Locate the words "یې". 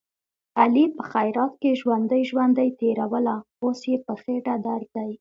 3.89-3.97